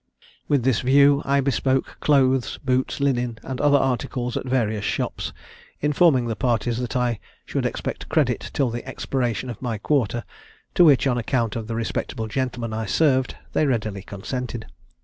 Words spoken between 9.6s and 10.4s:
my quarter,